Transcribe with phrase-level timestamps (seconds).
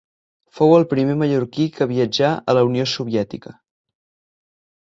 [0.59, 3.55] Fou el primer mallorquí que viatjà a la Unió Soviètica.